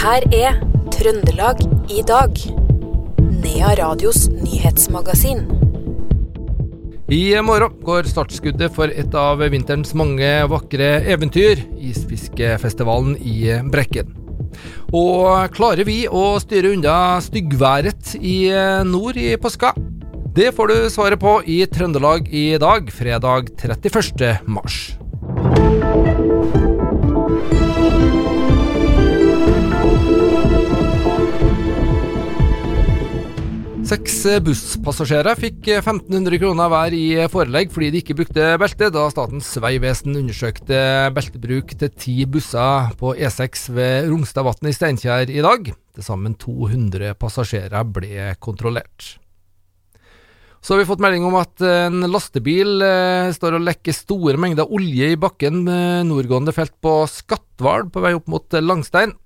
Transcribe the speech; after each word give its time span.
her 0.00 0.24
er 0.32 0.54
Trøndelag 0.94 1.58
i 1.92 2.00
dag. 2.08 2.38
Nea 3.42 3.72
Radios 3.76 4.30
nyhetsmagasin. 4.32 5.42
I 7.12 7.34
morgen 7.44 7.74
går 7.84 8.08
startskuddet 8.08 8.72
for 8.72 8.88
et 8.88 9.16
av 9.18 9.42
vinterens 9.52 9.92
mange 9.98 10.30
vakre 10.48 10.88
eventyr, 11.04 11.60
isfiskefestivalen 11.76 13.18
i 13.18 13.58
Brekken. 13.68 14.14
Og 14.96 15.52
klarer 15.52 15.84
vi 15.84 15.98
å 16.08 16.38
styre 16.40 16.72
unna 16.78 17.20
styggværet 17.20 18.14
i 18.16 18.38
nord 18.88 19.20
i 19.20 19.34
påska? 19.36 19.74
Det 20.32 20.54
får 20.56 20.72
du 20.72 20.78
svaret 20.94 21.20
på 21.20 21.42
i 21.44 21.60
Trøndelag 21.68 22.30
i 22.32 22.54
dag, 22.62 22.88
fredag 22.94 23.52
31. 23.60 24.48
mars. 24.48 24.80
Seks 33.90 34.20
busspassasjerer 34.46 35.34
fikk 35.34 35.64
1500 35.72 36.38
kroner 36.38 36.68
hver 36.70 36.94
i 36.94 37.06
forelegg 37.26 37.72
fordi 37.74 37.88
de 37.90 38.02
ikke 38.04 38.14
brukte 38.20 38.44
belte, 38.62 38.86
da 38.94 39.08
Statens 39.10 39.48
vegvesen 39.58 40.14
undersøkte 40.14 40.78
beltebruk 41.16 41.74
til 41.80 41.90
ti 41.98 42.14
busser 42.22 42.92
på 43.00 43.16
E6 43.18 43.64
ved 43.74 44.06
Rungstadvatnet 44.12 44.70
i 44.70 44.76
Steinkjer 44.76 45.32
i 45.34 45.42
dag. 45.42 45.72
Til 45.74 46.06
sammen 46.06 46.38
200 46.38 47.16
passasjerer 47.18 47.90
ble 47.90 48.28
kontrollert. 48.38 49.16
Så 50.62 50.76
har 50.76 50.84
vi 50.84 50.88
fått 50.92 51.02
melding 51.02 51.26
om 51.26 51.40
at 51.40 51.66
en 51.66 52.06
lastebil 52.14 52.86
eh, 52.86 53.34
står 53.34 53.58
og 53.58 53.66
lekker 53.72 53.96
store 53.96 54.38
mengder 54.38 54.70
olje 54.70 55.16
i 55.16 55.18
bakken 55.18 55.64
med 55.66 56.06
nordgående 56.12 56.54
felt 56.54 56.76
på 56.78 57.00
Skatval 57.10 57.90
på 57.90 58.06
vei 58.06 58.14
opp 58.14 58.30
mot 58.30 58.60
Langstein. 58.62 59.18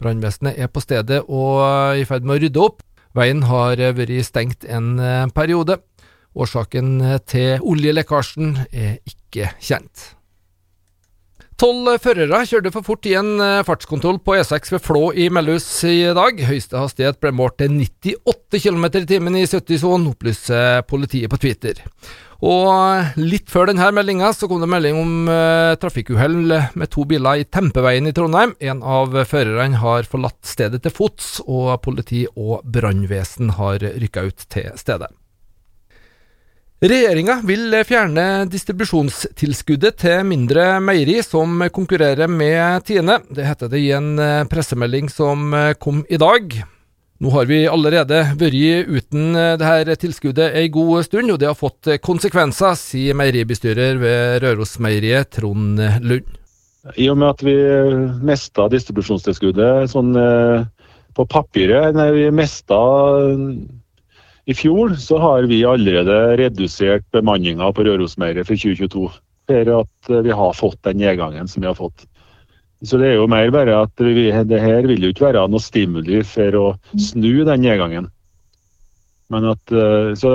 Brannvesenet 0.00 0.56
er 0.56 0.72
på 0.72 0.80
stedet 0.80 1.26
og 1.28 2.00
i 2.00 2.08
ferd 2.08 2.24
med 2.24 2.38
å 2.38 2.44
rydde 2.46 2.64
opp. 2.64 2.85
Veien 3.16 3.46
har 3.48 3.80
vært 3.96 4.12
stengt 4.28 4.66
en 4.68 4.98
eh, 5.00 5.24
periode. 5.32 5.80
Årsaken 6.36 6.98
til 7.24 7.62
oljelekkasjen 7.64 8.58
er 8.68 8.98
ikke 9.08 9.54
kjent. 9.56 10.15
Tolv 11.56 11.88
førere 12.04 12.42
kjørte 12.44 12.68
for 12.68 12.84
fort 12.84 13.06
i 13.08 13.14
en 13.16 13.38
eh, 13.40 13.62
fartskontroll 13.64 14.18
på 14.20 14.34
E6 14.36 14.74
ved 14.74 14.82
Flå 14.84 15.06
i 15.16 15.30
Mellhus 15.32 15.64
i 15.88 16.02
dag. 16.12 16.42
Høyeste 16.44 16.76
hastighet 16.76 17.16
ble 17.22 17.32
målt 17.32 17.56
til 17.62 17.72
98 17.72 18.60
km 18.66 18.84
i 18.90 19.06
timen 19.08 19.38
i 19.40 19.46
70-sonen, 19.48 20.10
opplyser 20.12 20.84
politiet 20.84 21.32
på 21.32 21.40
Twitter. 21.40 21.80
Og 22.44 23.16
litt 23.16 23.48
før 23.48 23.70
denne 23.70 23.88
meldinga 23.96 24.34
så 24.36 24.50
kom 24.50 24.60
det 24.60 24.68
melding 24.68 25.00
om 25.00 25.30
uh, 25.32 25.72
trafikkuhell 25.80 26.36
med 26.76 26.92
to 26.92 27.08
biler 27.08 27.40
i 27.40 27.48
Tempeveien 27.48 28.04
i 28.04 28.12
Trondheim. 28.12 28.52
En 28.60 28.84
av 28.84 29.16
førerne 29.24 29.80
har 29.80 30.04
forlatt 30.04 30.42
stedet 30.44 30.84
til 30.84 30.92
fots, 30.92 31.38
og 31.48 31.78
politi 31.80 32.26
og 32.36 32.68
brannvesen 32.68 33.56
har 33.56 33.80
rykka 33.80 34.28
ut 34.28 34.50
til 34.52 34.76
stedet. 34.76 35.08
Regjeringa 36.76 37.38
vil 37.48 37.72
fjerne 37.88 38.44
distribusjonstilskuddet 38.52 39.96
til 40.02 40.26
mindre 40.28 40.74
meieri 40.84 41.22
som 41.24 41.62
konkurrerer 41.72 42.28
med 42.28 42.84
Tine. 42.84 43.14
Det 43.32 43.46
heter 43.48 43.70
det 43.72 43.80
i 43.80 43.94
en 43.96 44.10
pressemelding 44.52 45.08
som 45.08 45.56
kom 45.80 46.02
i 46.12 46.18
dag. 46.20 46.52
Nå 47.16 47.32
har 47.32 47.48
vi 47.48 47.62
allerede 47.64 48.18
vært 48.36 48.92
uten 48.92 49.32
dette 49.56 49.96
tilskuddet 50.02 50.52
ei 50.52 50.68
god 50.68 51.08
stund, 51.08 51.32
og 51.32 51.40
det 51.40 51.48
har 51.48 51.56
fått 51.56 51.88
konsekvenser, 52.04 52.76
sier 52.76 53.16
meieribestyrer 53.16 53.96
ved 53.96 54.44
Rørosmeieriet, 54.44 55.32
Trond 55.38 55.80
Lund. 56.04 56.28
I 56.92 57.08
og 57.08 57.16
med 57.22 57.32
at 57.32 57.40
vi 57.40 57.56
mista 58.20 58.68
distribusjonstilskuddet 58.68 59.88
sånn 59.96 60.12
på 61.16 61.24
papiret, 61.24 61.96
nei, 61.96 62.10
vi 62.20 62.28
mista 62.36 62.84
i 64.46 64.54
fjor 64.54 64.94
så 64.94 65.18
har 65.18 65.46
vi 65.50 65.64
allerede 65.66 66.36
redusert 66.38 67.06
bemanninga 67.14 67.72
på 67.74 67.84
Rørosmeiret 67.86 68.46
for 68.46 68.54
2022. 68.54 69.08
For 69.46 69.70
at 69.80 70.10
vi 70.26 70.34
har 70.40 70.52
fått 70.54 70.78
den 70.86 71.00
nedgangen 71.02 71.48
som 71.50 71.62
vi 71.62 71.70
har 71.70 71.78
fått. 71.78 72.06
Så 72.86 72.98
det 73.00 73.08
er 73.08 73.16
jo 73.18 73.30
mer 73.30 73.50
bare 73.50 73.80
at 73.86 74.02
vi, 74.02 74.28
det 74.30 74.60
her 74.62 74.86
vil 74.86 75.02
jo 75.02 75.10
ikke 75.10 75.26
være 75.30 75.46
noe 75.50 75.62
stimuli 75.62 76.20
for 76.26 76.58
å 76.60 76.66
snu 76.94 77.42
den 77.48 77.64
nedgangen. 77.64 78.10
Men 79.32 79.48
at, 79.50 79.74
så, 80.20 80.30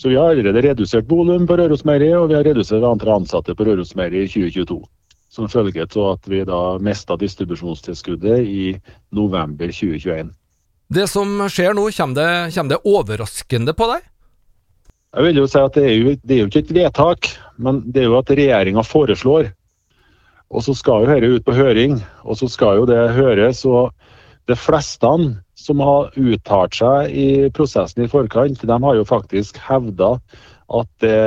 så 0.00 0.08
vi 0.08 0.16
har 0.16 0.32
allerede 0.32 0.62
redusert 0.64 1.10
volum 1.10 1.44
på 1.48 1.58
Rørosmeiret, 1.60 2.14
og 2.16 2.30
vi 2.30 2.38
har 2.38 2.46
redusert 2.48 2.86
antall 2.86 3.18
ansatte 3.18 3.56
på 3.56 3.66
Rørosmeiret 3.68 4.24
i 4.24 4.30
2022. 4.30 4.80
Som 5.28 5.50
følge 5.52 5.84
av 5.84 6.14
at 6.14 6.30
vi 6.32 6.40
da 6.48 6.62
mista 6.80 7.18
distribusjonstilskuddet 7.20 8.48
i 8.48 8.70
november 9.12 9.68
2021. 9.68 10.32
Det 10.88 11.04
som 11.04 11.28
skjer 11.52 11.74
nå, 11.76 11.90
kommer 11.92 12.16
det, 12.16 12.28
kommer 12.54 12.72
det, 12.72 12.78
overraskende 12.88 13.74
på 13.76 13.90
deg? 13.90 14.06
Jeg 15.12 15.24
vil 15.26 15.40
jo 15.42 15.48
si 15.48 15.60
at 15.60 15.74
det 15.76 15.84
er 15.84 15.94
jo, 15.96 16.14
det 16.24 16.34
er 16.34 16.40
jo 16.40 16.48
ikke 16.48 16.62
et 16.62 16.74
vedtak, 16.78 17.28
men 17.60 17.82
det 17.92 18.02
er 18.02 18.08
jo 18.08 18.16
at 18.16 18.32
regjeringa 18.32 18.84
foreslår. 18.84 19.50
Og 20.48 20.64
så 20.64 20.72
skal 20.76 21.04
jo 21.04 21.10
dette 21.10 21.28
ut 21.28 21.44
på 21.44 21.56
høring, 21.56 21.98
og 22.24 22.40
så 22.40 22.48
skal 22.48 22.80
jo 22.80 22.88
det 22.88 23.02
høres. 23.18 23.60
Og 23.68 23.92
de 24.48 24.56
fleste 24.56 25.12
som 25.60 25.84
har 25.84 26.16
uttalt 26.16 26.80
seg 26.80 27.12
i 27.12 27.28
prosessen 27.52 28.06
i 28.06 28.08
forkant, 28.08 28.64
de 28.64 28.80
har 28.84 28.96
jo 28.96 29.04
faktisk 29.08 29.60
hevda 29.60 30.14
at 30.72 30.88
det, 31.04 31.18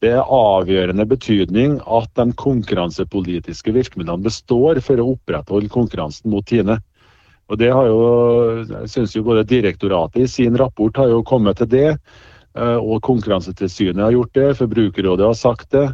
det 0.00 0.14
er 0.16 0.32
avgjørende 0.32 1.04
betydning 1.08 1.76
at 1.84 2.08
de 2.16 2.30
konkurransepolitiske 2.40 3.76
virkemidlene 3.76 4.24
består 4.24 4.80
for 4.84 4.96
å 5.00 5.10
opprettholde 5.12 5.72
konkurransen 5.72 6.32
mot 6.32 6.48
Tine. 6.48 6.78
Og 7.50 7.58
det 7.58 7.70
har 7.74 7.88
jo, 7.88 8.02
jeg 8.62 8.90
synes 8.92 9.16
jo 9.16 9.24
både 9.26 9.46
Direktoratet 9.48 10.22
i 10.22 10.28
sin 10.30 10.58
rapport 10.58 10.96
har 11.02 11.10
jo 11.10 11.24
kommet 11.26 11.58
til 11.58 11.70
det, 11.70 11.88
og 12.54 13.00
Konkurransetilsynet 13.06 14.04
har 14.04 14.14
gjort 14.14 14.36
det, 14.38 14.46
Forbrukerrådet 14.58 15.26
har 15.26 15.38
sagt 15.38 15.70
det. 15.74 15.88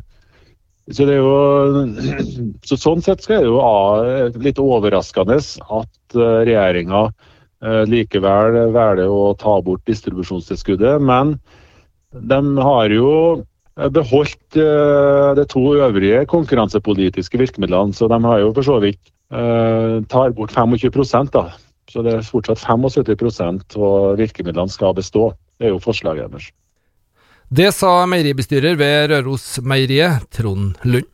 Så 0.92 1.06
det 1.08 1.16
er 1.16 1.24
jo, 1.24 1.96
så 2.68 2.78
Sånn 2.78 3.02
sett 3.04 3.24
skal 3.24 3.42
det 3.42 3.50
jo 3.50 4.36
litt 4.44 4.60
overraskende 4.62 5.40
at 5.40 6.18
regjeringa 6.20 7.08
likevel 7.88 8.60
velger 8.76 9.08
å 9.08 9.32
ta 9.40 9.56
bort 9.64 9.84
distribusjonstilskuddet. 9.88 11.00
Men 11.02 11.38
de 12.12 12.40
har 12.60 12.92
jo 12.92 13.10
beholdt 13.92 14.56
de 14.56 15.44
to 15.50 15.64
øvrige 15.80 16.24
konkurransepolitiske 16.30 17.40
virkemidlene, 17.40 17.96
så 17.96 18.08
de 18.12 18.20
har 18.24 18.44
jo 18.44 18.52
for 18.56 18.64
så 18.64 18.78
vidt 18.84 19.00
tar 19.31 20.34
bort 20.37 20.53
25 20.54 21.31
da. 21.34 21.48
Så 21.91 22.03
det 22.03 22.14
er 22.14 22.26
fortsatt 22.26 22.60
75 22.62 23.76
og 23.78 24.19
virkemidlene 24.19 24.70
skal 24.70 24.94
bestå. 24.94 25.32
Det 25.59 25.69
er 25.69 25.75
jo 25.75 25.82
forslaget 25.82 26.31
deres. 26.32 26.50
Det 27.47 27.69
sa 27.75 28.06
meieribestyrer 28.10 28.75
ved 28.78 29.12
Rørosmeieriet, 29.12 30.26
Trond 30.34 30.75
Lund. 30.82 31.06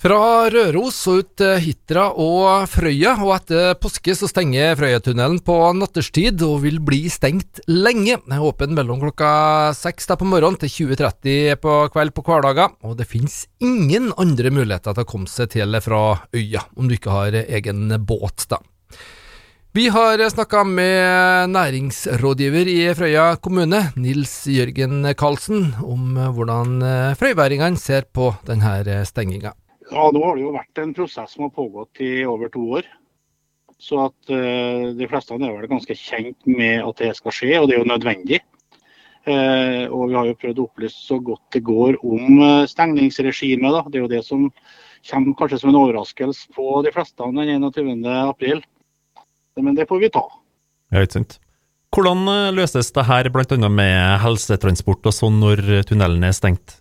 Fra 0.00 0.48
Røros 0.48 0.96
og 1.12 1.18
ut 1.20 1.32
til 1.36 1.58
Hitra 1.60 2.06
og 2.16 2.62
Frøya, 2.72 3.18
og 3.20 3.34
etter 3.34 3.74
påske 3.76 4.14
så 4.16 4.30
stenger 4.30 4.72
Frøyatunnelen 4.80 5.42
på 5.44 5.56
natterstid 5.76 6.40
og 6.46 6.62
vil 6.62 6.78
bli 6.80 7.02
stengt 7.12 7.60
lenge. 7.68 8.16
Den 8.22 8.32
er 8.38 8.46
åpen 8.48 8.72
mellom 8.78 9.02
klokka 9.02 9.74
seks 9.76 10.08
på 10.08 10.24
morgenen 10.24 10.56
til 10.62 10.72
20.30 10.94 11.60
på 11.60 11.76
kveld 11.92 12.16
på 12.16 12.24
hverdager, 12.24 12.72
og 12.80 12.96
det 12.96 13.10
finnes 13.12 13.42
ingen 13.60 14.08
andre 14.16 14.48
muligheter 14.48 14.96
til 14.96 15.04
å 15.04 15.10
komme 15.12 15.28
seg 15.28 15.52
til 15.58 15.82
fra 15.84 16.02
øya, 16.32 16.64
om 16.80 16.88
du 16.88 16.96
ikke 16.96 17.20
har 17.20 17.36
egen 17.44 17.92
båt, 18.00 18.48
da. 18.48 18.64
Vi 19.76 19.90
har 19.92 20.24
snakka 20.32 20.64
med 20.64 21.52
næringsrådgiver 21.52 22.72
i 22.72 22.82
Frøya 22.96 23.34
kommune, 23.36 23.90
Nils 24.00 24.46
Jørgen 24.48 25.04
Karlsen, 25.12 25.74
om 25.84 26.16
hvordan 26.16 26.80
frøyværingene 27.20 27.76
ser 27.76 28.08
på 28.08 28.32
denne 28.48 29.04
stenginga. 29.04 29.59
Ja, 29.90 30.06
Nå 30.14 30.22
har 30.22 30.38
det 30.38 30.44
jo 30.44 30.54
vært 30.54 30.80
en 30.82 30.94
prosess 30.94 31.34
som 31.34 31.46
har 31.46 31.54
pågått 31.54 32.02
i 32.04 32.22
over 32.28 32.50
to 32.52 32.62
år. 32.78 32.86
Så 33.80 33.96
at 34.04 34.30
uh, 34.30 34.92
de 34.96 35.08
fleste 35.08 35.34
er 35.34 35.54
vel 35.56 35.70
ganske 35.70 35.96
kjent 35.96 36.46
med 36.46 36.84
at 36.84 37.00
det 37.00 37.14
skal 37.16 37.34
skje, 37.34 37.54
og 37.58 37.68
det 37.68 37.76
er 37.76 37.82
jo 37.82 37.88
nødvendig. 37.88 38.42
Uh, 39.26 39.88
og 39.92 40.10
vi 40.10 40.16
har 40.16 40.28
jo 40.28 40.38
prøvd 40.40 40.60
å 40.60 40.66
opplyse 40.68 41.00
så 41.08 41.18
godt 41.24 41.56
det 41.56 41.64
går 41.66 41.98
om 42.04 42.42
uh, 42.42 42.68
stengningsregimet. 42.68 43.88
Det 43.88 44.00
er 44.00 44.04
jo 44.04 44.12
det 44.12 44.22
som 44.26 44.46
kommer 45.08 45.36
kanskje 45.38 45.62
som 45.62 45.72
en 45.72 45.80
overraskelse 45.80 46.52
på 46.56 46.82
de 46.84 46.92
fleste 46.94 47.30
den 47.38 47.64
21.4. 47.64 48.60
Men 49.60 49.76
det 49.76 49.88
får 49.88 50.04
vi 50.04 50.12
ta. 50.12 50.26
Ja, 50.92 51.02
ikke. 51.04 51.40
Hvordan 51.90 52.54
løses 52.54 52.92
det 52.94 53.02
her 53.08 53.26
bl.a. 53.32 53.56
med 53.66 54.20
helsetransport 54.22 55.08
og 55.10 55.16
sånn 55.16 55.40
når 55.42 55.82
tunnelen 55.88 56.22
er 56.28 56.36
stengt? 56.36 56.79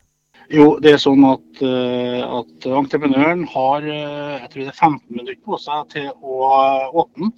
Jo, 0.49 0.79
det 0.81 0.95
er 0.95 1.01
sånn 1.01 1.21
at, 1.29 1.59
at, 1.61 2.65
entreprenøren 2.73 3.43
har 3.51 3.83
jeg 3.85 4.47
tror 4.49 4.63
det 4.63 4.71
er 4.71 4.79
15 4.79 5.01
minutter 5.13 5.37
på 5.45 5.59
seg 5.61 5.91
til 5.91 6.07
å 6.25 6.39
åpne 7.03 7.29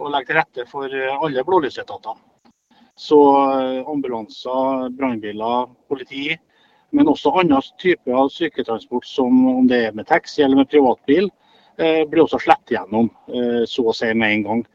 og 0.00 0.08
legge 0.14 0.30
til 0.30 0.38
rette 0.38 0.64
for 0.70 0.94
alle 1.10 1.44
blålysetater. 1.44 2.16
Så 2.96 3.18
ambulanser, 3.92 4.88
brannbiler, 4.96 5.68
politi, 5.92 6.30
men 6.96 7.12
også 7.12 7.34
andre 7.42 7.60
typer 7.76 8.16
av 8.22 8.32
syketransport, 8.32 9.04
som 9.04 9.36
om 9.52 9.68
det 9.68 9.82
er 9.90 9.98
med 9.98 10.08
taxi 10.08 10.40
eller 10.40 10.62
med 10.62 10.72
privatbil, 10.72 11.28
blir 11.76 12.24
også 12.24 12.40
slett 12.40 12.72
gjennom 12.72 13.12
så 13.68 13.84
å 13.84 13.96
si 13.96 14.08
med 14.16 14.38
en 14.38 14.46
gang. 14.48 14.66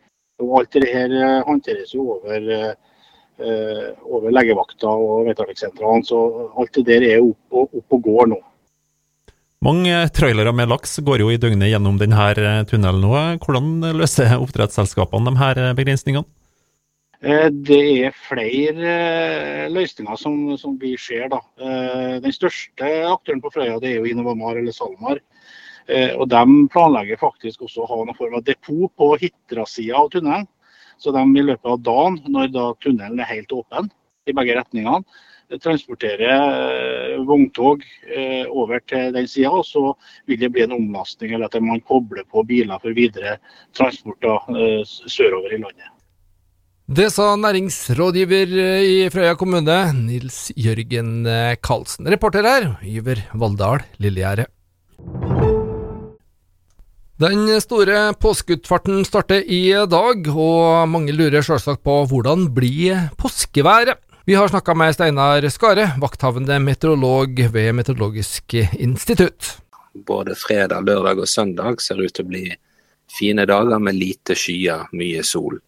Og 0.45 0.53
Alt 0.59 0.77
det 0.77 0.93
her 0.93 1.17
håndteres 1.49 1.97
jo 1.97 2.11
over, 2.19 2.45
over 3.41 4.33
legevakta 4.33 4.91
og 4.91 5.27
veitrafikksentralen, 5.29 6.05
så 6.05 6.19
alt 6.59 6.73
det 6.77 6.85
der 6.87 7.05
er 7.09 7.23
opp 7.23 7.61
og, 7.61 7.77
opp 7.81 7.97
og 7.97 8.03
går 8.07 8.31
nå. 8.33 8.39
Mange 9.61 9.93
trailere 10.09 10.53
med 10.57 10.71
laks 10.71 10.97
går 11.05 11.21
jo 11.21 11.29
i 11.29 11.37
døgnet 11.41 11.69
gjennom 11.69 11.99
denne 12.01 12.63
tunnelen 12.69 13.03
nå. 13.05 13.11
Hvordan 13.43 13.93
løser 13.99 14.39
oppdrettsselskapene 14.39 15.29
de 15.29 15.41
her 15.41 15.59
begrensningene? 15.77 16.25
Det 17.21 17.81
er 18.07 18.15
flere 18.17 18.93
løsninger 19.69 20.17
som, 20.17 20.39
som 20.57 20.73
vi 20.81 20.95
ser. 20.97 21.27
Da. 21.29 21.43
Den 22.23 22.33
største 22.33 22.89
aktøren 23.05 23.43
på 23.43 23.51
Frøya 23.53 23.77
det 23.83 23.91
er 23.91 23.99
jo 23.99 24.09
Innovamar 24.09 24.57
eller 24.57 24.73
SalMar. 24.73 25.21
Eh, 25.91 26.13
og 26.15 26.29
De 26.29 26.43
planlegger 26.71 27.19
faktisk 27.21 27.65
også 27.65 27.83
å 27.83 27.89
ha 27.89 27.99
noen 28.01 28.17
form 28.17 28.37
av 28.39 28.45
depot 28.47 28.91
på 28.97 29.11
Hitra-sida 29.21 29.97
av 30.01 30.11
tunnelen. 30.13 30.47
Så 31.01 31.13
de 31.15 31.25
i 31.33 31.43
løpet 31.43 31.67
av 31.67 31.81
dagen, 31.81 32.21
når 32.29 32.53
da 32.53 32.69
tunnelen 32.83 33.21
er 33.21 33.29
helt 33.31 33.53
åpen 33.55 33.89
i 34.29 34.35
begge 34.37 34.57
retningene, 34.59 35.01
transporterer 35.59 36.29
eh, 36.31 37.15
vogntog 37.27 37.81
eh, 38.07 38.45
over 38.47 38.79
til 38.87 39.11
den 39.15 39.27
sida. 39.27 39.51
Og 39.51 39.65
så 39.67 39.95
vil 40.29 40.39
det 40.39 40.51
bli 40.53 40.63
en 40.63 40.77
omlastning, 40.77 41.33
eller 41.33 41.49
at 41.49 41.57
man 41.63 41.81
kobler 41.87 42.23
på 42.29 42.45
biler 42.47 42.79
for 42.83 42.95
videre 42.95 43.39
transport 43.77 44.29
sørover 45.09 45.57
i 45.57 45.59
landet. 45.63 45.89
Det 46.91 47.07
sa 47.13 47.33
næringsrådgiver 47.39 48.55
i 48.83 48.95
Frøya 49.13 49.35
kommune, 49.39 49.77
Nils 49.95 50.49
Jørgen 50.59 51.23
Karlsen. 51.63 52.09
Reporter 52.11 52.47
her, 52.47 52.73
Iver 52.83 53.23
Valldal 53.33 53.85
Lillegjerde. 54.03 54.49
Den 57.21 57.45
store 57.61 58.15
påskeutfarten 58.17 59.03
starter 59.05 59.43
i 59.45 59.67
dag, 59.85 60.25
og 60.31 60.87
mange 60.89 61.13
lurer 61.13 61.43
selvsagt 61.45 61.83
på 61.85 61.99
hvordan 62.09 62.47
blir 62.55 63.11
påskeværet? 63.21 63.99
Vi 64.25 64.33
har 64.33 64.49
snakka 64.49 64.73
med 64.73 64.95
Steinar 64.95 65.45
Skare, 65.53 65.91
vakthavende 66.01 66.57
meteorolog 66.63 67.43
ved 67.53 67.75
Meteorologisk 67.77 68.55
institutt. 68.79 69.51
Både 69.93 70.33
fredag, 70.33 70.87
lørdag 70.87 71.21
og 71.21 71.29
søndag 71.29 71.83
ser 71.85 72.01
ut 72.01 72.09
til 72.09 72.25
å 72.25 72.31
bli 72.31 72.41
fine 73.19 73.45
dager 73.45 73.77
med 73.77 73.99
lite 73.99 74.33
skyer, 74.33 74.89
mye 74.97 75.21
sol. 75.21 75.59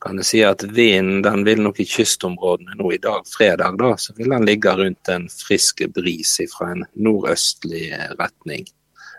Kan 0.00 0.22
jeg 0.22 0.30
si 0.30 0.42
at 0.46 0.64
Vinden 0.72 1.20
den 1.26 1.44
vil 1.44 1.60
nok 1.66 1.82
i 1.84 1.88
kystområdene 1.90 2.80
nå 2.80 2.94
i 2.96 3.02
dag, 3.10 3.28
fredag, 3.28 3.76
da, 3.76 3.92
så 4.00 4.16
vil 4.16 4.32
den 4.32 4.48
ligge 4.48 4.72
rundt 4.80 5.12
en 5.12 5.28
frisk 5.28 5.84
bris 6.00 6.38
fra 6.54 6.72
en 6.78 6.88
nordøstlig 6.96 7.90
retning. 8.16 8.64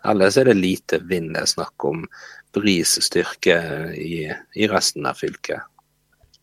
Ellers 0.07 0.37
er 0.39 0.49
det 0.49 0.59
lite 0.59 1.01
vind 1.09 1.33
det 1.35 1.43
er 1.43 1.51
snakk 1.51 1.85
om. 1.87 2.05
Bris 2.55 2.95
styrke 3.05 3.59
i, 3.93 4.23
i, 4.55 4.67
resten 4.71 5.05
av 5.05 5.19
fylket. 5.19 5.67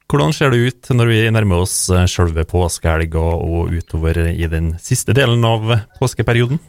Hvordan 0.07 0.31
ser 0.37 0.53
det 0.55 0.69
ut 0.69 0.91
når 0.95 1.11
vi 1.11 1.19
nærmer 1.35 1.65
oss 1.65 1.89
eh, 1.91 2.07
selve 2.07 2.45
påskehelga 2.47 3.19
og 3.19 3.75
utover 3.75 4.23
i 4.31 4.47
den 4.51 4.77
siste 4.79 5.17
delen 5.17 5.43
av 5.45 5.73
påskeperioden? 5.99 6.61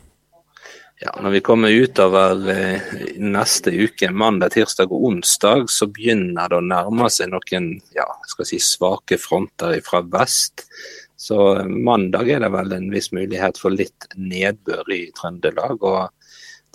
Ja, 1.00 1.12
Når 1.22 1.30
vi 1.30 1.40
kommer 1.46 1.70
utover 1.70 2.50
eh, 2.50 2.82
neste 3.22 3.70
uke, 3.70 4.10
mandag, 4.10 4.56
tirsdag 4.56 4.90
og 4.90 5.04
onsdag, 5.12 5.68
så 5.70 5.86
begynner 5.94 6.50
det 6.50 6.58
å 6.58 6.66
nærme 6.66 7.10
seg 7.14 7.30
noen 7.30 7.76
ja, 7.94 8.08
skal 8.26 8.50
si, 8.50 8.58
svake 8.58 9.20
fronter 9.22 9.78
fra 9.86 10.02
vest. 10.02 10.66
Så 11.14 11.38
eh, 11.60 11.70
mandag 11.70 12.32
er 12.34 12.42
det 12.42 12.50
vel 12.56 12.74
en 12.74 12.90
viss 12.90 13.12
mulighet 13.14 13.62
for 13.62 13.78
litt 13.78 14.10
nedbør 14.18 14.90
i 14.98 15.04
Trøndelag. 15.14 15.86
og 15.86 16.10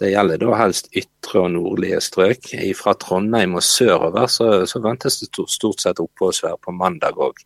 det 0.02 0.12
gjelder 0.12 0.40
da 0.42 0.56
helst 0.58 0.90
ytre 0.98 1.44
og 1.44 1.52
nordlige 1.54 2.00
strøk. 2.02 2.50
Fra 2.78 2.94
Trondheim 2.98 3.54
og 3.58 3.64
sørover 3.66 4.26
så, 4.30 4.50
så 4.66 4.82
ventes 4.82 5.20
det 5.22 5.30
stort 5.30 5.84
sett 5.84 6.02
oppholdsvær 6.02 6.58
på 6.62 6.74
mandag 6.74 7.20
òg. 7.22 7.38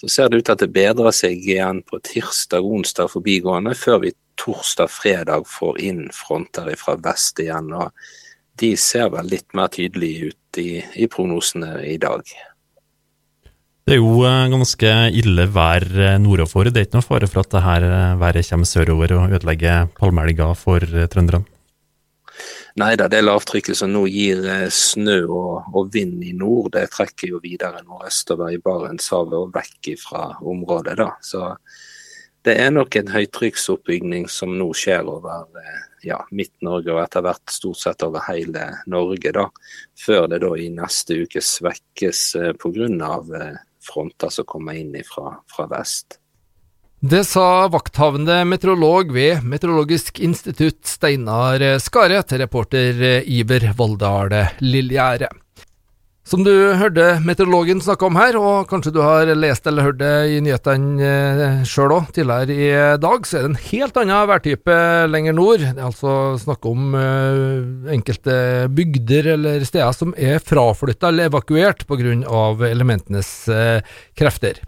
Så 0.00 0.08
ser 0.08 0.30
det 0.30 0.40
ut 0.40 0.46
til 0.48 0.56
at 0.56 0.62
det 0.62 0.72
bedrer 0.72 1.12
seg 1.12 1.42
igjen 1.44 1.82
på 1.84 1.98
tirsdag 2.06 2.64
og 2.64 2.78
onsdag 2.78 3.10
forbigående, 3.12 3.74
før 3.76 4.00
vi 4.06 4.14
torsdag-fredag 4.40 5.44
får 5.50 5.80
inn 5.84 6.06
fronter 6.16 6.70
fra 6.80 6.96
vest 7.04 7.42
igjen. 7.42 7.68
og 7.76 7.90
De 8.60 8.72
ser 8.80 9.10
vel 9.12 9.28
litt 9.28 9.50
mer 9.52 9.68
tydelig 9.74 10.30
ut 10.30 10.62
i, 10.62 10.70
i 10.96 11.10
prognosene 11.10 11.74
i 11.84 11.98
dag. 12.00 12.24
Det 13.84 13.96
er 13.96 14.00
jo 14.00 14.22
eh, 14.24 14.48
ganske 14.52 14.96
ille 15.20 15.48
vær 15.52 15.84
eh, 15.84 16.18
nordover. 16.22 16.70
Det 16.70 16.80
er 16.80 16.88
ikke 16.88 17.00
noe 17.00 17.10
fare 17.10 17.28
for 17.28 17.42
at 17.42 17.50
dette 17.50 17.64
her 17.66 17.86
været 18.20 18.48
kommer 18.48 18.72
sørover 18.72 19.16
og 19.18 19.34
ødelegger 19.36 19.90
palmeelger 19.98 20.54
for 20.56 20.86
trønderne? 21.12 21.44
Nei 22.78 22.92
da, 22.96 23.08
det 23.10 23.22
lavtrykket 23.24 23.78
som 23.80 23.90
nå 23.90 24.04
gir 24.06 24.44
eh, 24.46 24.68
snø 24.70 25.18
og, 25.26 25.70
og, 25.74 25.88
vind 25.94 26.22
i 26.22 26.32
nord, 26.36 26.70
det 26.76 26.90
trekker 26.94 27.34
jo 27.34 27.40
videre 27.42 27.82
nordøstover 27.82 28.54
i 28.54 28.60
Barentshavet 28.62 29.38
og 29.38 29.54
vekk 29.56 29.94
fra 29.98 30.26
området. 30.38 30.96
da. 31.00 31.10
Så 31.24 31.56
det 32.46 32.54
er 32.62 32.70
nok 32.72 32.96
en 32.96 33.10
høytrykksoppbygning 33.12 34.28
som 34.32 34.54
nå 34.56 34.70
skjer 34.76 35.08
over 35.10 35.48
eh, 35.60 35.82
ja, 36.06 36.20
Midt-Norge 36.30 36.94
og 36.94 37.02
etter 37.02 37.24
hvert 37.26 37.52
stort 37.52 37.80
sett 37.82 38.06
over 38.06 38.24
hele 38.30 38.68
Norge. 38.90 39.34
da, 39.36 39.48
Før 39.98 40.28
det 40.30 40.40
da 40.46 40.54
i 40.56 40.70
neste 40.72 41.18
uke 41.24 41.42
svekkes 41.44 42.22
eh, 42.40 42.52
pga. 42.54 43.12
fronter 43.80 44.30
som 44.30 44.44
kommer 44.46 44.76
inn 44.76 44.94
fra, 45.04 45.34
fra 45.48 45.66
vest. 45.66 46.20
Det 47.00 47.22
sa 47.24 47.64
vakthavende 47.72 48.42
meteorolog 48.44 49.14
ved 49.14 49.40
Meteorologisk 49.48 50.18
institutt 50.20 50.84
Steinar 50.84 51.62
Skare 51.80 52.18
til 52.28 52.42
reporter 52.42 52.98
Iver 53.24 53.70
Valldal 53.78 54.34
Lillegjerde. 54.60 55.30
Som 56.28 56.42
du 56.44 56.52
hørte 56.76 57.14
meteorologen 57.24 57.80
snakke 57.80 58.04
om 58.04 58.18
her, 58.20 58.36
og 58.36 58.68
kanskje 58.68 58.92
du 58.92 59.00
har 59.00 59.32
lest 59.32 59.64
eller 59.66 59.88
hørt 59.88 59.98
det 60.02 60.12
i 60.28 60.42
nyhetene 60.44 61.08
eh, 61.08 61.62
sjøl 61.64 61.94
òg 61.96 62.10
tidligere 62.12 62.52
i 62.52 62.68
dag, 63.00 63.24
så 63.24 63.38
er 63.38 63.46
det 63.46 63.50
en 63.54 63.62
helt 63.70 64.00
annen 64.02 64.28
værtype 64.28 64.76
lenger 65.08 65.38
nord. 65.40 65.64
Det 65.64 65.72
er 65.72 65.88
altså 65.88 66.18
snakk 66.44 66.68
om 66.68 66.92
uh, 66.92 67.88
enkelte 67.96 68.36
bygder 68.76 69.32
eller 69.38 69.64
steder 69.64 69.96
som 69.96 70.12
er 70.20 70.36
fraflytta 70.44 71.08
eller 71.08 71.32
evakuert 71.32 71.88
pga. 71.88 72.12
elementenes 72.68 73.32
uh, 73.48 73.80
krefter. 74.12 74.60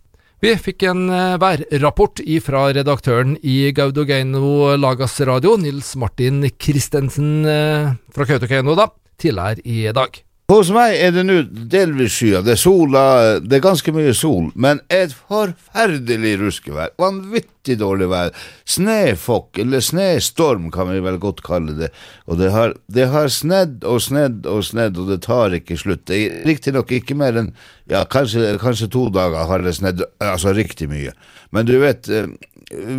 Vi 0.43 0.51
fikk 0.59 0.83
en 0.91 1.05
uh, 1.07 1.37
værrapport 1.39 2.19
fra 2.43 2.65
redaktøren 2.75 3.37
i 3.47 3.71
Gaudogeino 3.71 4.73
Lagas 4.75 5.21
Radio, 5.23 5.53
Nils 5.55 5.93
Martin 5.95 6.43
Christensen 6.59 7.47
uh, 7.47 7.93
fra 8.11 8.27
Kautokeino, 8.27 8.75
da, 8.75 8.89
tidligere 9.23 9.63
i 9.63 9.87
dag. 9.95 10.19
Hos 10.51 10.69
meg 10.75 10.99
er 11.01 11.13
det 11.15 11.23
nå 11.25 11.37
delvis 11.71 12.17
skyer. 12.19 12.43
Det 12.45 12.57
er 12.57 12.61
sola, 12.61 13.03
det 13.41 13.57
er 13.57 13.63
ganske 13.65 13.93
mye 13.95 14.11
sol, 14.17 14.51
men 14.59 14.83
et 14.93 15.15
forferdelig 15.15 16.33
ruskevær. 16.43 16.91
Vanvittig 17.01 17.79
dårlig 17.81 18.09
vær. 18.11 18.35
Snøfokk, 18.69 19.63
eller 19.63 19.81
snøstorm 19.85 20.67
kan 20.75 20.91
vi 20.91 20.99
vel 21.05 21.17
godt 21.23 21.41
kalle 21.47 21.77
det. 21.79 21.89
Og 22.27 22.41
det 22.43 22.51
har, 22.53 22.75
det 22.93 23.07
har 23.15 23.31
snedd 23.33 23.87
og 23.89 24.03
snedd 24.05 24.49
og 24.51 24.67
snedd, 24.67 24.99
og 25.01 25.15
det 25.15 25.23
tar 25.25 25.57
ikke 25.57 25.79
slutt. 25.81 26.05
Det 26.11 26.19
er 26.19 26.43
Riktignok 26.51 26.91
ikke 26.99 27.17
mer 27.17 27.39
enn 27.39 27.53
ja, 27.89 28.03
kanskje, 28.11 28.59
kanskje, 28.61 28.91
to 28.93 29.07
dager 29.15 29.49
har 29.49 29.65
det 29.65 29.77
snedd, 29.79 30.05
altså 30.21 30.53
riktig 30.59 30.91
mye. 30.91 31.15
Men 31.55 31.71
du 31.71 31.79
vet, 31.81 32.11
eh, 32.13 32.29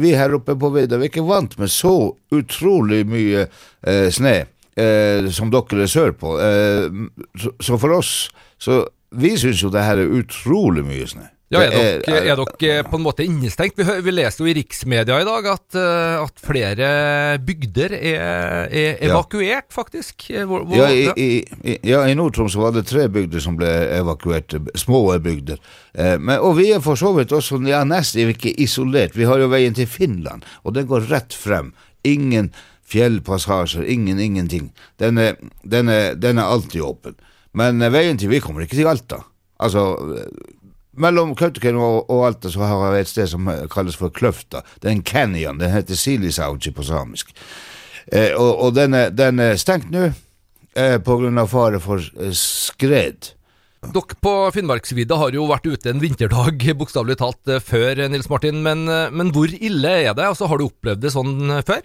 vi 0.01 0.15
her 0.17 0.33
oppe 0.39 0.55
på 0.57 0.71
vidda 0.73 0.97
er 0.97 1.11
ikke 1.11 1.27
vant 1.27 1.59
med 1.61 1.69
så 1.71 2.13
utrolig 2.33 3.03
mye 3.09 3.45
eh, 3.45 4.09
snø 4.13 4.39
eh, 4.75 5.29
som 5.33 5.51
dere 5.53 5.85
er 5.85 5.91
sørpå. 5.91 6.33
Eh, 6.41 6.99
så, 7.39 7.53
så, 7.59 7.77
for 7.77 7.99
oss 7.99 8.13
så 8.61 8.83
Vi 9.13 9.35
syns 9.37 9.59
jo 9.61 9.69
det 9.69 9.83
her 9.85 9.99
er 10.01 10.09
utrolig 10.09 10.81
mye 10.87 11.05
snø. 11.05 11.27
Ja, 11.53 11.61
er 11.61 11.69
dere, 11.69 11.89
er, 12.09 12.27
er 12.31 12.39
dere, 12.39 12.83
på 12.87 12.97
en 12.97 13.03
måte 13.05 13.25
innestengt? 13.25 13.77
Vi, 13.77 13.85
vi 14.05 14.13
leser 14.13 14.41
jo 14.41 14.49
i 14.49 14.55
riksmedia 14.57 15.19
i 15.21 15.27
dag 15.27 15.49
at, 15.51 15.77
eh, 15.77 16.15
at 16.23 16.41
flere 16.41 16.87
bygder 17.45 17.93
er, 17.99 18.23
er 18.73 19.03
evakuert, 19.05 19.69
faktisk. 19.73 20.25
Hvor, 20.49 20.65
hvor, 20.65 20.79
ja, 20.79 20.89
i, 20.89 21.43
i, 21.43 21.77
ja, 21.91 22.03
i 22.09 22.17
Nord-Troms 22.17 22.57
var 22.57 22.73
det 22.73 22.87
tre 22.89 23.05
bygder 23.11 23.43
som 23.43 23.57
ble 23.59 23.69
evakuert. 23.99 24.57
Små 24.79 25.05
bygder. 25.23 25.61
Eh, 25.93 26.15
men, 26.17 26.39
og 26.39 26.57
vi 26.57 26.71
er 26.73 26.83
for 26.83 26.99
så 26.99 27.13
vidt 27.17 27.35
også 27.35 27.61
ja, 27.69 27.83
nesten 27.87 28.33
ikke 28.33 28.55
isolert. 28.63 29.17
Vi 29.17 29.29
har 29.29 29.41
jo 29.41 29.51
veien 29.53 29.77
til 29.77 29.89
Finland, 29.89 30.47
og 30.63 30.77
den 30.77 30.89
går 30.89 31.09
rett 31.11 31.37
frem. 31.37 31.73
Ingen 32.07 32.49
fjellpassasjer, 32.89 33.85
ingen 33.89 34.19
ingenting. 34.19 34.71
Den 35.01 35.17
er, 35.17 35.37
den 35.63 35.89
er, 35.89 36.15
den 36.15 36.37
er 36.37 36.51
alltid 36.55 36.81
åpen. 36.81 37.15
Men 37.53 37.81
eh, 37.81 37.93
veien 37.93 38.19
til 38.19 38.31
Vi 38.33 38.41
kommer 38.43 38.65
ikke 38.65 38.79
til 38.79 38.89
Alta. 38.89 39.23
Altså, 39.63 39.93
eh, 40.17 40.53
mellom 40.93 41.33
Kautokeino 41.37 41.83
og, 41.83 42.09
og, 42.09 42.25
Alta 42.27 42.51
så 42.53 42.65
har 42.67 42.93
vi 42.93 43.03
et 43.03 43.11
sted 43.11 43.29
som 43.31 43.47
eh, 43.51 43.65
kalles 43.71 43.97
for 43.99 44.13
Kløfta. 44.13 44.63
Det 44.81 44.89
er 44.89 44.97
en 44.97 45.05
canyon. 45.05 45.61
Den 45.61 45.73
heter 45.73 45.97
Silisauji 45.97 46.73
på 46.73 46.85
samisk. 46.87 47.33
Eh, 48.11 48.33
og, 48.35 48.51
og 48.67 48.75
den, 48.75 48.97
er, 48.97 49.13
den, 49.13 49.39
er, 49.41 49.55
stengt 49.59 49.91
nå 49.93 50.09
eh, 50.09 50.99
pga. 50.99 51.47
fare 51.49 51.79
for 51.83 52.03
skred. 52.35 53.33
Dere 53.83 54.15
på 54.23 54.33
Finnmarksvidda 54.55 55.17
har 55.19 55.35
jo 55.35 55.49
vært 55.49 55.65
ute 55.67 55.91
en 55.91 55.99
vinterdag, 55.99 56.61
bokstavelig 56.79 57.17
talt, 57.19 57.57
før, 57.65 58.05
Nils 58.07 58.29
Martin. 58.31 58.61
Men, 58.63 58.85
men 59.11 59.33
hvor 59.35 59.51
ille 59.51 59.97
er 60.05 60.13
det? 60.15 60.29
Altså, 60.29 60.47
har 60.47 60.59
du 60.61 60.69
opplevd 60.69 61.03
det 61.03 61.11
sånn 61.15 61.59
før? 61.67 61.83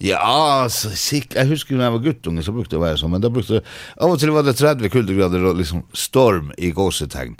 Ja, 0.00 0.20
altså, 0.64 0.88
sikk- 0.96 1.34
jeg 1.36 1.48
husker 1.50 1.76
da 1.76 1.88
jeg 1.90 1.92
var 1.92 2.04
guttunge, 2.04 2.42
så 2.42 2.52
brukte 2.56 2.72
det 2.76 2.80
å 2.80 2.84
være 2.86 2.96
sånn, 3.00 3.10
men 3.12 3.20
da 3.20 3.28
brukte 3.28 3.60
Av 4.00 4.10
og 4.10 4.18
til 4.20 4.30
var 4.32 4.46
det 4.46 4.56
30 4.56 4.88
kuldegrader 4.88 5.44
og 5.50 5.58
liksom 5.58 5.82
storm 5.92 6.52
i 6.56 6.70
gåsetegn. 6.72 7.34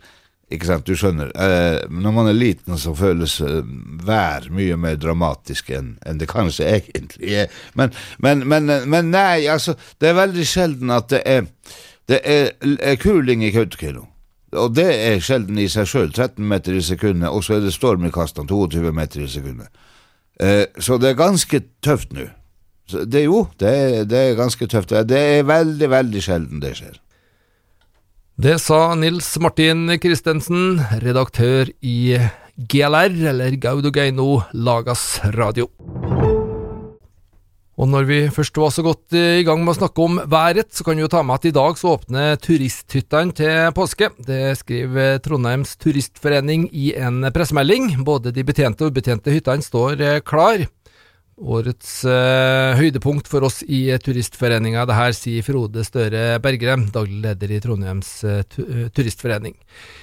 Ikke 0.50 0.66
sant, 0.66 0.84
du 0.84 0.96
skjønner. 0.98 1.30
Eh, 1.30 1.84
når 1.94 2.12
man 2.12 2.26
er 2.28 2.34
liten, 2.34 2.74
så 2.76 2.90
føles 2.98 3.36
eh, 3.40 3.60
vær 4.04 4.48
mye 4.50 4.76
mer 4.76 4.96
dramatisk 4.98 5.70
enn 5.70 5.92
en 6.04 6.18
det 6.18 6.26
kanskje 6.28 6.66
egentlig 6.66 7.36
er. 7.44 7.52
Men, 7.78 7.92
men, 8.18 8.42
men, 8.50 8.66
men 8.90 9.12
nei, 9.14 9.46
altså, 9.46 9.76
det 10.02 10.10
er 10.10 10.18
veldig 10.18 10.46
sjelden 10.50 10.90
at 10.90 11.08
det 11.14 11.22
er 11.24 11.46
Det 12.10 12.18
er, 12.26 12.48
er 12.82 12.96
kuling 12.98 13.44
i 13.46 13.52
Kautokeino. 13.54 14.08
Og 14.58 14.72
det 14.74 14.88
er 14.90 15.20
sjelden 15.22 15.60
i 15.62 15.68
seg 15.70 15.86
sjøl. 15.86 16.08
13 16.10 16.42
meter 16.42 16.74
i 16.74 16.82
sekundet, 16.82 17.30
og 17.30 17.44
så 17.46 17.54
er 17.54 17.60
det 17.62 17.70
storm 17.72 18.02
i 18.04 18.10
kastene. 18.10 18.48
22 18.50 18.90
meter 18.92 19.22
i 19.22 19.28
sekundet. 19.30 19.68
Eh, 20.42 20.64
så 20.82 20.98
det 20.98 21.12
er 21.12 21.20
ganske 21.20 21.60
tøft 21.86 22.10
nå. 22.12 22.26
Så 22.90 23.04
Det 23.06 23.24
jo, 23.24 23.44
det 23.62 24.08
det 24.10 24.18
er 24.18 24.38
ganske 24.38 24.66
tøft. 24.66 24.90
Det 25.06 25.20
er 25.38 25.46
veldig, 25.46 25.90
veldig 25.90 26.22
sjelden 26.24 26.60
det 26.62 26.74
skjer. 26.80 26.98
Det 28.40 28.56
sa 28.56 28.94
Nils 28.96 29.34
Martin 29.38 29.84
Christensen, 30.00 30.80
redaktør 31.02 31.68
i 31.84 32.16
GLR, 32.56 33.12
eller 33.34 33.56
Gaudogeino 33.60 34.40
Lagas 34.56 35.20
Radio. 35.36 35.68
Og 37.80 37.88
når 37.88 38.06
vi 38.08 38.16
først 38.28 38.58
var 38.60 38.72
så 38.72 38.82
godt 38.84 39.14
i 39.16 39.44
gang 39.44 39.62
med 39.64 39.72
å 39.72 39.78
snakke 39.78 40.04
om 40.04 40.18
været, 40.28 40.68
så 40.76 40.84
kan 40.84 40.98
vi 40.98 41.04
jo 41.04 41.08
ta 41.12 41.22
med 41.24 41.38
at 41.38 41.46
i 41.48 41.52
dag 41.56 41.78
så 41.80 41.94
åpner 41.94 42.36
turisthyttene 42.40 43.36
til 43.36 43.70
påske. 43.76 44.10
Det 44.20 44.56
skriver 44.60 45.20
Trondheims 45.24 45.78
Turistforening 45.80 46.66
i 46.76 46.90
en 47.00 47.24
pressemelding. 47.32 47.94
Både 48.04 48.34
de 48.36 48.44
betjente 48.44 48.84
og 48.84 48.92
ubetjente 48.92 49.32
hyttene 49.32 49.64
står 49.64 50.04
eh, 50.04 50.20
klar. 50.20 50.66
Årets 51.40 52.02
eh, 52.04 52.76
høydepunkt 52.76 53.28
for 53.30 53.46
oss 53.46 53.62
i 53.64 53.86
Turistforeninga, 54.04 54.82
det 54.84 54.96
her 54.98 55.14
sier 55.16 55.44
Frode 55.46 55.84
Støre 55.86 56.36
Bergre, 56.44 56.76
daglig 56.92 57.22
leder 57.24 57.54
i 57.56 57.60
Trondheims 57.64 58.10
eh, 58.28 58.42
eh, 58.60 58.90
turistforening. 58.92 59.56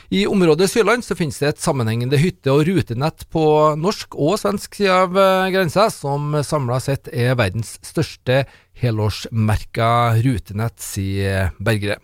I 0.10 0.26
området 0.30 0.70
Sørland 0.72 1.06
så 1.06 1.18
finnes 1.20 1.38
det 1.38 1.52
et 1.52 1.62
sammenhengende 1.62 2.18
hytte- 2.18 2.54
og 2.56 2.66
rutenett 2.66 3.28
på 3.34 3.46
norsk 3.78 4.18
og 4.18 4.40
svensk 4.42 4.80
side 4.80 4.98
av 5.06 5.22
eh, 5.22 5.52
grensa, 5.54 5.92
som 5.94 6.40
samla 6.42 6.82
sett 6.82 7.12
er 7.14 7.38
verdens 7.38 7.76
største 7.86 8.44
helårsmerka 8.82 10.18
rutenett, 10.26 10.82
sier 10.82 11.54
Bergre. 11.62 12.02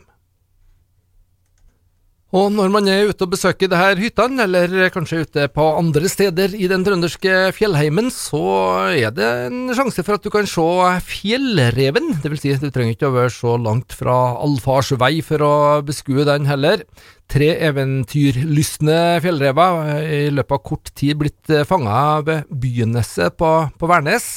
Og 2.34 2.48
når 2.50 2.72
man 2.74 2.88
er 2.90 3.12
ute 3.12 3.28
og 3.28 3.34
besøker 3.36 3.70
det 3.70 3.78
her 3.78 4.00
hyttene, 4.02 4.48
eller 4.48 4.90
kanskje 4.90 5.20
ute 5.22 5.44
på 5.54 5.68
andre 5.78 6.10
steder 6.10 6.56
i 6.58 6.66
den 6.72 6.82
trønderske 6.82 7.52
fjellheimen, 7.54 8.10
så 8.10 8.42
er 8.90 9.14
det 9.14 9.28
en 9.52 9.70
sjanse 9.78 10.02
for 10.02 10.18
at 10.18 10.26
du 10.26 10.32
kan 10.34 10.50
se 10.50 10.66
fjellreven. 11.06 12.16
Det 12.24 12.32
vil 12.34 12.42
si, 12.42 12.56
du 12.58 12.72
trenger 12.74 12.98
ikke 12.98 13.12
å 13.12 13.14
være 13.20 13.36
så 13.36 13.54
langt 13.62 13.94
fra 13.94 14.18
allfars 14.42 14.90
vei 14.98 15.20
for 15.22 15.46
å 15.46 15.54
beskue 15.86 16.26
den 16.26 16.50
heller. 16.50 16.82
Tre 17.30 17.52
eventyrlystne 17.70 19.20
fjellrever 19.22 19.94
er 19.94 20.10
i 20.24 20.34
løpet 20.34 20.58
av 20.58 20.66
kort 20.66 20.90
tid 20.98 21.22
blitt 21.22 21.54
fanga 21.70 22.02
ved 22.26 22.50
Byneset 22.50 23.38
på, 23.38 23.54
på 23.78 23.94
Værnes. 23.94 24.32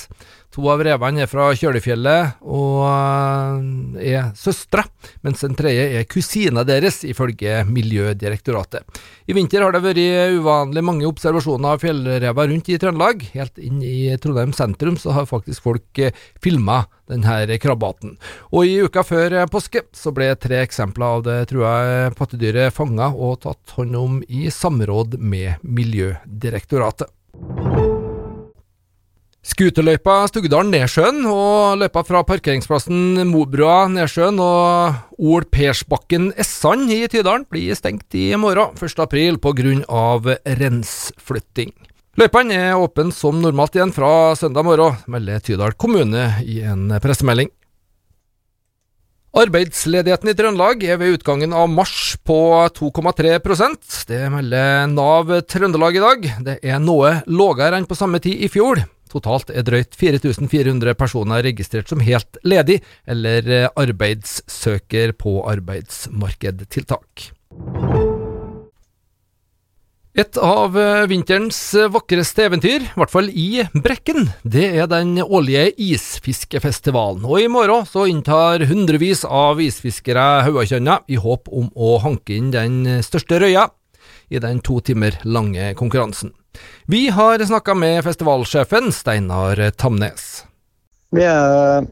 To 0.55 0.69
av 0.73 0.81
revene 0.87 1.25
er 1.25 1.29
fra 1.31 1.49
Kjølefjellet 1.57 2.39
og 2.47 2.85
eh, 2.87 4.13
er 4.15 4.31
søstre, 4.39 4.87
mens 5.27 5.43
den 5.45 5.57
tredje 5.59 5.87
er 5.99 6.07
kusina 6.09 6.65
deres, 6.67 7.03
ifølge 7.05 7.65
Miljødirektoratet. 7.69 8.87
I 9.27 9.37
vinter 9.37 9.65
har 9.65 9.75
det 9.75 9.83
vært 9.85 10.39
uvanlig 10.39 10.85
mange 10.87 11.09
observasjoner 11.09 11.75
av 11.75 11.83
fjellrever 11.83 12.51
rundt 12.53 12.71
i 12.73 12.79
Trøndelag. 12.81 13.27
Helt 13.35 13.59
inn 13.59 13.83
i 13.85 14.15
Trondheim 14.23 14.55
sentrum 14.57 14.97
så 15.01 15.17
har 15.17 15.29
faktisk 15.29 15.67
folk 15.67 16.03
eh, 16.03 16.15
filma 16.43 16.85
denne 17.11 17.59
krabbaten. 17.63 18.17
Og 18.55 18.67
i 18.67 18.79
uka 18.87 19.05
før 19.07 19.39
påske 19.51 19.85
så 19.95 20.13
ble 20.15 20.33
tre 20.41 20.63
eksempler 20.65 21.19
av 21.19 21.27
det 21.27 21.37
trua 21.53 22.11
pattedyret 22.17 22.75
fanga 22.75 23.13
og 23.13 23.43
tatt 23.45 23.77
hånd 23.77 23.99
om 23.99 24.19
i 24.27 24.49
samråd 24.51 25.19
med 25.21 25.63
Miljødirektoratet. 25.63 27.16
Skuterløypa 29.47 30.25
Stugdalen-Nedsjøen 30.27 31.21
og 31.31 31.77
løypa 31.79 32.03
fra 32.03 32.25
parkeringsplassen 32.27 33.21
Mobrua 33.31 33.85
Nedsjøen 33.93 34.41
og 34.43 35.21
Ol 35.23 35.45
Persbakken 35.47 36.33
Essan 36.35 36.83
i 36.91 37.05
Tydalen 37.07 37.45
blir 37.47 37.77
stengt 37.79 38.17
i 38.19 38.33
morgen, 38.43 38.75
1. 38.75 38.99
april, 39.05 39.39
pga. 39.39 40.35
rensflytting. 40.63 41.71
Løypene 42.19 42.57
er 42.59 42.81
åpne 42.81 43.15
som 43.15 43.39
normalt 43.39 43.79
igjen 43.79 43.95
fra 43.95 44.35
søndag 44.35 44.67
morgen, 44.67 44.99
melder 45.07 45.39
Tydal 45.39 45.79
kommune 45.79 46.27
i 46.43 46.59
en 46.67 46.91
pressemelding. 46.99 47.53
Arbeidsledigheten 49.37 50.33
i 50.33 50.35
Trøndelag 50.35 50.83
er 50.89 50.99
ved 50.99 51.21
utgangen 51.21 51.55
av 51.55 51.69
mars 51.71 52.17
på 52.25 52.41
2,3% 52.81 54.09
Det 54.09 54.21
melder 54.33 54.91
Nav 54.91 55.31
Trøndelag 55.47 56.01
i 56.01 56.05
dag. 56.09 56.29
Det 56.51 56.59
er 56.65 56.83
noe 56.83 57.21
lavere 57.31 57.79
enn 57.79 57.87
på 57.87 57.95
samme 57.95 58.19
tid 58.25 58.43
i 58.43 58.51
fjor. 58.51 58.83
Totalt 59.13 59.53
er 59.55 59.67
drøyt 59.67 59.95
4400 59.97 60.97
personer 60.99 61.45
registrert 61.47 61.91
som 61.93 62.03
helt 62.05 62.41
ledig 62.47 62.81
eller 63.07 63.71
arbeidssøker 63.79 65.15
på 65.21 65.39
arbeidsmarkedtiltak. 65.51 67.31
Et 70.17 70.39
av 70.41 70.73
vinterens 71.11 71.59
vakreste 71.93 72.47
eventyr, 72.49 72.87
i 72.87 72.97
hvert 72.97 73.13
fall 73.13 73.27
i 73.29 73.67
Brekken, 73.85 74.31
det 74.49 74.71
er 74.81 74.89
den 74.89 75.19
årlige 75.21 75.67
isfiskefestivalen. 75.77 77.27
Og 77.29 77.43
i 77.43 77.51
morgen 77.53 77.85
så 77.85 78.07
inntar 78.09 78.65
hundrevis 78.71 79.27
av 79.29 79.61
isfiskere 79.61 80.25
Haugatjønna 80.47 81.03
i 81.13 81.21
håp 81.21 81.53
om 81.53 81.69
å 81.77 81.99
hanke 82.01 82.33
inn 82.33 82.49
den 82.55 82.81
største 83.05 83.43
røya 83.45 83.67
i 84.33 84.41
den 84.41 84.65
to 84.65 84.81
timer 84.81 85.21
lange 85.29 85.75
konkurransen. 85.77 86.33
Vi 86.87 87.09
har 87.15 87.43
snakka 87.43 87.75
med 87.75 88.03
festivalsjefen 88.07 88.93
Steinar 88.95 89.61
Tamnes. 89.79 90.45
Vi 91.15 91.23
er 91.27 91.87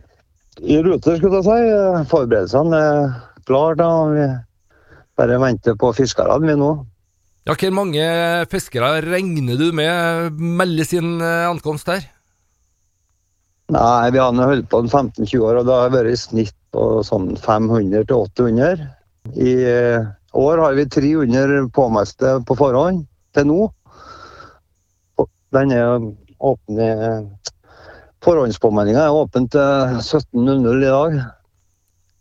i 0.62 0.80
rute, 0.84 1.16
skulle 1.18 1.40
jeg 1.40 1.46
si. 1.46 2.08
Forberedelsene 2.10 2.80
er 2.80 3.14
klare. 3.46 3.92
Vi 4.14 4.26
bare 5.18 5.38
venter 5.42 5.78
på 5.78 5.92
fiskerne 5.96 6.42
vi 6.46 6.58
nå. 6.58 6.72
Ja, 7.44 7.52
Hvor 7.60 7.74
mange 7.76 8.04
fiskere 8.48 9.02
regner 9.04 9.58
du 9.60 9.68
med 9.76 10.38
melder 10.40 10.86
sin 10.88 11.20
eh, 11.20 11.44
ankomst 11.44 11.90
her? 11.92 12.06
Nei, 13.74 14.10
Vi 14.12 14.20
har 14.20 14.32
holdt 14.32 14.68
på 14.70 14.80
15-20 14.86 15.40
år, 15.44 15.58
og 15.60 15.66
det 15.68 15.76
har 15.76 15.92
vært 15.92 16.12
i 16.12 16.16
snitt 16.20 16.56
på 16.72 17.02
sånn 17.04 17.34
500 17.36 18.06
til 18.08 18.16
800. 18.16 18.88
I 19.36 19.52
eh, 19.68 20.06
år 20.32 20.62
har 20.64 20.76
vi 20.76 20.88
300 20.88 21.68
påmeldte 21.76 22.38
på 22.48 22.56
forhånd 22.56 23.04
til 23.36 23.48
nå. 23.50 23.60
Den 25.54 25.72
er 25.74 25.94
åpen 26.44 26.80
Forhåndspåmeldinga 28.24 29.02
er 29.04 29.16
åpen 29.16 29.46
til 29.52 29.98
17.00 30.00 30.78
i 30.80 30.88
dag. 30.88 31.16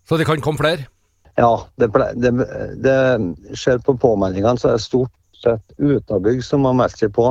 Så 0.09 0.17
det 0.19 0.27
kan 0.27 0.41
komme 0.43 0.59
flere? 0.59 0.89
Ja, 1.39 1.67
det, 1.79 1.87
det, 2.19 2.31
det 2.83 3.57
skjer 3.57 3.79
på 3.85 3.95
påmeldingene, 3.97 4.59
så 4.59 4.73
er 4.73 4.77
det 4.77 4.83
stort 4.83 5.13
sett 5.39 5.63
utabygg 5.79 6.43
som 6.45 6.67
har 6.67 6.75
meldt 6.77 6.99
seg 6.99 7.13
på. 7.15 7.29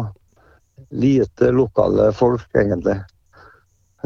Lite 0.90 1.52
lokale 1.54 2.11
folk, 2.16 2.49
egentlig. 2.56 2.97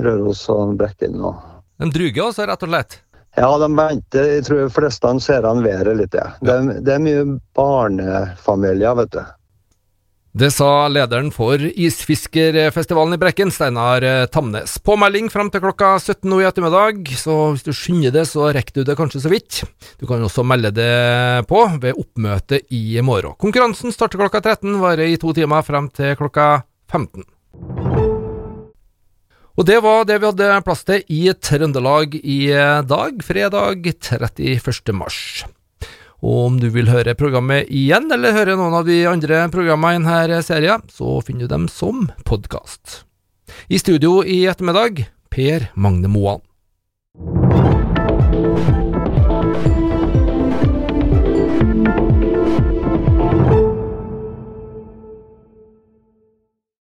Røros 0.02 0.42
og 0.52 0.76
Brekken 0.76 1.22
og 1.24 1.38
De 1.80 1.88
druger 1.92 2.26
altså, 2.26 2.44
rett 2.48 2.66
og 2.66 2.72
slett? 2.72 2.98
Ja, 3.36 3.48
de 3.60 3.68
venter. 3.76 4.28
Jeg 4.34 4.44
tror 4.46 4.62
de 4.64 4.72
fleste 4.72 5.14
ser 5.24 5.48
an 5.48 5.64
været 5.64 5.96
litt, 5.98 6.14
ja. 6.16 6.30
Det, 6.40 6.56
det 6.84 6.94
er 6.94 7.02
mye 7.04 7.24
barnefamilier, 7.56 8.96
vet 9.00 9.12
du. 9.16 9.22
Det 10.36 10.50
sa 10.52 10.84
lederen 10.92 11.30
for 11.32 11.56
Isfiskerfestivalen 11.56 13.16
i 13.16 13.18
Brekken, 13.22 13.48
Steinar 13.48 14.04
eh, 14.04 14.26
Tamnes. 14.28 14.74
Påmelding 14.84 15.30
fram 15.32 15.48
til 15.48 15.62
klokka 15.64 15.94
17 15.96 16.28
nå 16.28 16.42
i 16.42 16.44
ettermiddag, 16.44 17.08
så 17.16 17.54
hvis 17.54 17.64
du 17.64 17.70
skynder 17.72 18.12
det, 18.12 18.26
så 18.28 18.50
rekker 18.52 18.76
du 18.76 18.82
det 18.84 18.98
kanskje 18.98 19.22
så 19.24 19.32
vidt. 19.32 19.62
Du 19.96 20.04
kan 20.04 20.20
også 20.20 20.44
melde 20.44 20.74
det 20.76 21.46
på 21.48 21.62
ved 21.80 21.96
oppmøtet 21.96 22.68
i 22.68 23.00
morgen. 23.00 23.32
Konkurransen 23.40 23.96
starter 23.96 24.20
klokka 24.20 24.44
13, 24.44 24.76
varer 24.84 25.08
i 25.08 25.16
to 25.22 25.32
timer 25.32 25.64
frem 25.64 25.88
til 25.96 26.12
klokka 26.20 26.50
15. 26.92 27.24
Og 29.56 29.64
det 29.64 29.80
var 29.80 30.04
det 30.04 30.20
vi 30.20 30.34
hadde 30.34 30.64
plass 30.68 30.84
til 30.84 31.00
i 31.16 31.30
Trøndelag 31.32 32.20
i 32.20 32.42
dag, 32.84 33.24
fredag 33.24 33.88
31. 33.88 34.92
mars. 34.92 35.46
Og 36.24 36.38
om 36.46 36.56
du 36.60 36.70
vil 36.72 36.88
høre 36.88 37.16
programmet 37.18 37.68
igjen, 37.68 38.08
eller 38.12 38.36
høre 38.36 38.56
noen 38.56 38.78
av 38.78 38.86
de 38.88 39.02
andre 39.10 39.44
programmene 39.52 40.00
i 40.00 40.30
denne 40.30 40.40
serien, 40.46 40.86
så 40.88 41.18
finner 41.26 41.44
du 41.44 41.52
dem 41.52 41.68
som 41.72 42.08
podkast. 42.28 43.02
I 43.68 43.78
studio 43.82 44.22
i 44.24 44.44
ettermiddag, 44.48 45.04
Per 45.30 45.70
Magne 45.74 46.08
Moan. 46.08 46.45